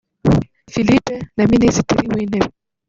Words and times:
Philippe 0.71 1.15
na 1.37 1.43
Minisitiri 1.53 2.01
w’Intebe 2.13 2.49